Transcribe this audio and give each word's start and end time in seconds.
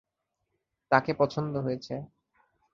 তাকে 0.91 1.11
পছন্দ 1.13 1.53
হয়েছে। 1.57 1.95